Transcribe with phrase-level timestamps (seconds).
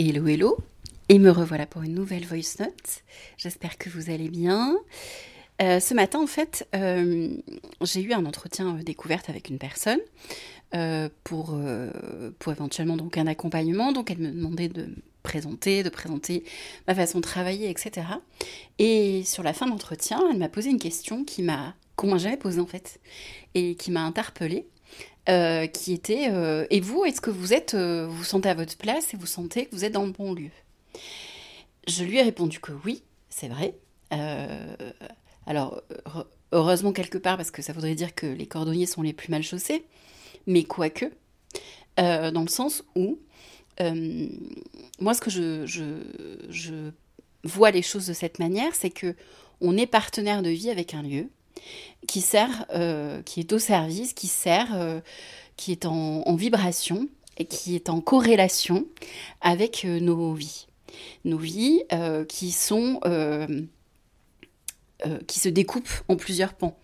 [0.00, 0.56] Hello, hello.
[1.08, 3.02] Et me revoilà pour une nouvelle voice note.
[3.36, 4.78] J'espère que vous allez bien.
[5.60, 7.36] Euh, ce matin, en fait, euh,
[7.80, 9.98] j'ai eu un entretien euh, découverte avec une personne
[11.24, 11.58] pour,
[12.38, 13.90] pour éventuellement donc un accompagnement.
[13.90, 16.44] Donc, elle me demandait de me présenter, de présenter
[16.86, 18.06] ma façon de travailler, etc.
[18.78, 22.18] Et sur la fin de l'entretien, elle m'a posé une question qui m'a qu'on m'a
[22.18, 23.00] jamais posée en fait
[23.56, 24.68] et qui m'a interpellée.
[25.28, 28.78] Euh, qui était euh, Et vous, est-ce que vous êtes, euh, vous sentez à votre
[28.78, 30.50] place et vous sentez que vous êtes dans le bon lieu?
[31.86, 33.74] Je lui ai répondu que oui, c'est vrai.
[35.46, 35.82] alors,
[36.52, 39.42] heureusement quelque part, parce que ça voudrait dire que les cordonniers sont les plus mal
[39.42, 39.84] chaussés,
[40.46, 41.06] mais quoique,
[41.96, 43.18] dans le sens où,
[43.80, 45.84] moi, ce que je, je,
[46.48, 46.90] je
[47.44, 49.14] vois les choses de cette manière, c'est que
[49.60, 51.28] on est partenaire de vie avec un lieu
[52.06, 55.00] qui sert, euh, qui est au service, qui sert, euh,
[55.56, 58.86] qui est en, vibration et qui est en corrélation
[59.40, 60.66] avec euh, nos vies.
[61.24, 61.82] Nos vies
[62.28, 63.00] qui sont
[65.06, 66.76] euh, qui se découpe en plusieurs pans.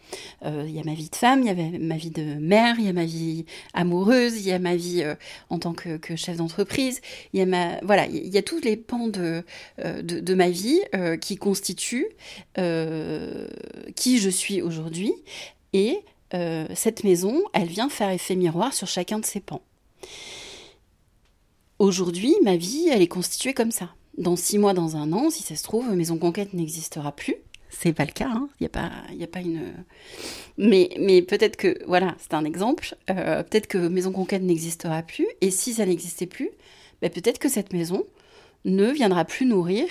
[0.45, 2.77] Euh, il y a ma vie de femme, il y a ma vie de mère,
[2.79, 5.17] il y a ma vie amoureuse, il y a ma vie euh,
[5.51, 7.01] en tant que, chef d'entreprise,
[7.33, 9.43] il y a ma voilà, il y a tous les pans de,
[9.83, 10.81] de, de, ma vie
[11.21, 12.07] qui constituent
[12.55, 15.13] qui je suis aujourd'hui
[15.73, 15.99] et
[16.75, 19.63] cette maison, elle vient faire effet miroir sur chacun de ces pans.
[21.81, 23.91] Aujourd'hui, ma vie, elle est constituée comme ça.
[24.19, 27.39] Dans six mois, dans un an, si ça se trouve, Maison Conquête n'existera plus
[27.79, 28.29] c'est pas le cas.
[28.31, 28.49] Il hein.
[28.61, 29.73] n'y a pas, il a pas une.
[30.59, 32.95] Mais, mais peut-être que voilà, c'est un exemple.
[33.11, 35.27] Euh, peut-être que Maison Conquête n'existera plus.
[35.41, 36.51] Et si ça n'existait plus,
[37.03, 38.05] ben peut-être que cette maison
[38.65, 39.87] ne viendra plus nourrir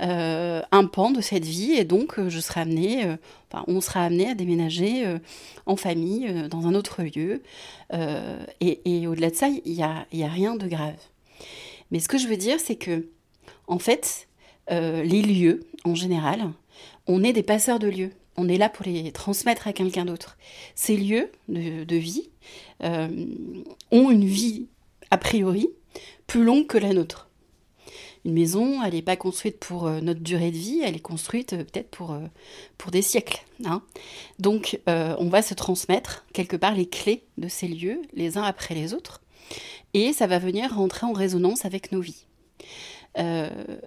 [0.00, 3.04] euh, un pan de cette vie et donc euh, je serai amenée,
[3.48, 5.04] enfin, on sera amené à déménager
[5.66, 7.42] en famille dans un autre lieu.
[8.60, 10.96] et, au-delà de ça, il n'y y a rien de grave.
[11.90, 13.06] Mais ce que je veux dire, c'est que
[13.66, 14.28] en fait,
[14.70, 16.50] les lieux en général,
[17.06, 18.12] on est des passeurs de lieux.
[18.36, 20.36] On est là pour les transmettre à quelqu'un d'autre.
[20.74, 22.30] Ces lieux de, vie
[22.82, 23.26] euh,
[23.92, 24.66] ont une vie,
[25.10, 25.68] a priori,
[26.26, 27.28] plus longue que la nôtre.
[28.24, 31.52] Une maison, elle n'est pas construite pour euh, notre durée de vie, elle est construite
[31.52, 32.18] euh, peut-être pour,
[32.78, 33.44] pour des siècles.
[33.64, 33.82] Hein.
[34.38, 38.74] Donc, on va se transmettre quelque part les clés de ces lieux, les uns après
[38.74, 39.20] les autres,
[39.92, 42.26] et ça va venir rentrer en résonance avec nos vies.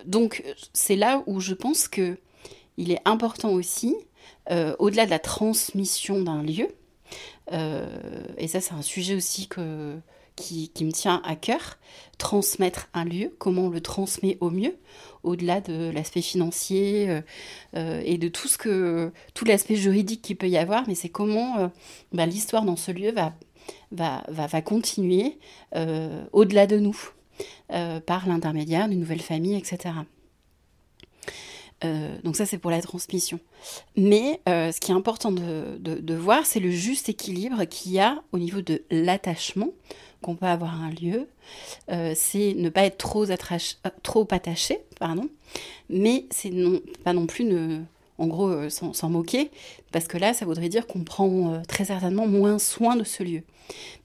[0.05, 2.17] donc, c'est là où je pense que
[2.77, 3.95] il est important aussi,
[4.51, 6.67] euh, au-delà de la transmission d'un lieu,
[7.51, 7.87] euh,
[8.37, 9.97] et ça c'est un sujet aussi que,
[10.35, 11.77] qui, me tient à cœur,
[12.17, 14.77] transmettre un lieu, comment on le transmet au mieux,
[15.23, 17.21] au-delà de l'aspect financier
[17.75, 21.09] euh, et de tout ce que tout l'aspect juridique qu'il peut y avoir, mais c'est
[21.09, 21.71] comment
[22.13, 23.33] bah, l'histoire dans ce lieu va,
[23.91, 25.39] va, va, va continuer
[26.31, 26.97] au-delà de nous,
[28.05, 29.93] par l'intermédiaire d'une nouvelle famille, etc.
[31.83, 33.39] Euh, donc ça, c'est pour la transmission.
[33.95, 38.21] Mais euh, ce qui est important de, voir, c'est le juste équilibre qu'il y a
[38.31, 39.69] au niveau de l'attachement
[40.21, 41.27] qu'on peut avoir à un lieu.
[41.91, 43.25] Euh, c'est ne pas être trop,
[44.03, 45.29] trop attaché, pardon,
[45.89, 46.51] mais c'est
[47.03, 47.47] pas non plus
[48.17, 49.51] en gros s'en moquer,
[49.91, 53.43] parce que là, ça voudrait dire qu'on prend très certainement moins soin de ce lieu.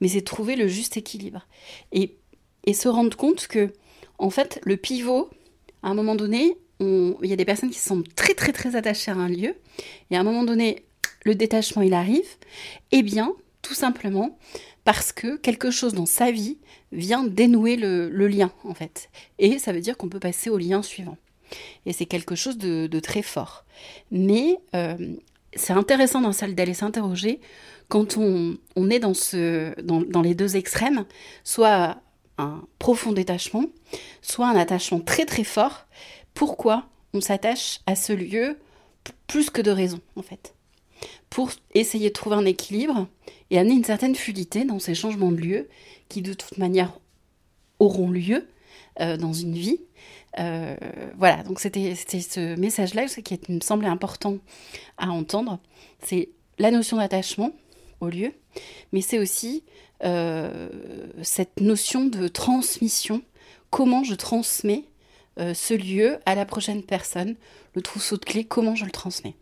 [0.01, 1.47] Mais c'est trouver le juste équilibre.
[1.93, 2.17] Et,
[2.67, 3.73] et se rendre compte que,
[4.19, 5.31] en fait, le pivot,
[5.83, 6.59] à un moment donné,
[7.23, 9.55] il y a des personnes qui sont très très très attachées à un lieu,
[10.11, 10.85] et à un moment donné,
[11.25, 12.29] le détachement il arrive,
[12.91, 14.39] eh bien, tout simplement
[14.85, 16.59] parce que quelque chose dans sa vie
[16.91, 19.09] vient dénouer le, lien, en fait.
[19.39, 21.17] Et ça veut dire qu'on peut passer au lien suivant.
[21.87, 23.65] Et c'est quelque chose de, très fort.
[24.11, 24.97] Mais euh,
[25.55, 27.41] c'est intéressant dans celle d'aller s'interroger
[27.89, 28.57] quand on,
[28.91, 29.13] est dans,
[29.83, 31.05] dans les deux extrêmes,
[31.45, 31.99] soit
[32.39, 33.67] un profond détachement,
[34.23, 35.87] soit un attachement très très fort,
[36.35, 38.59] pourquoi on s'attache à ce lieu
[39.27, 40.55] plus que de raison, en fait.
[41.31, 43.09] Pour essayer de trouver un équilibre
[43.51, 45.69] et amener une certaine fluidité dans ces changements de lieu
[46.09, 46.93] qui, de toute manière,
[47.79, 48.47] auront lieu
[49.01, 49.81] euh, dans une vie.
[50.39, 50.77] Euh,
[51.17, 54.39] voilà, donc c'était ce message-là qui me semblait important
[54.99, 55.59] à entendre.
[56.03, 57.53] C'est la notion d'attachement
[58.01, 58.33] au lieu,
[58.93, 59.65] mais c'est aussi
[60.05, 60.69] euh,
[61.23, 63.23] cette notion de transmission.
[63.71, 64.85] Comment je transmets
[65.39, 67.37] euh, ce lieu à la prochaine personne,
[67.75, 69.37] le trousseau de clés, comment je le transmets?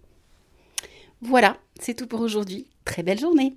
[1.23, 2.67] Voilà, c'est tout pour aujourd'hui.
[2.85, 3.57] Très belle journée